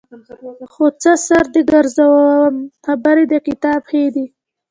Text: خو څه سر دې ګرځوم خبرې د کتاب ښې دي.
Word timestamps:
خو 0.71 0.83
څه 1.01 1.11
سر 1.25 1.45
دې 1.53 1.61
ګرځوم 1.71 2.53
خبرې 2.85 3.23
د 3.31 3.33
کتاب 3.47 3.81
ښې 3.89 4.03
دي. 4.15 4.25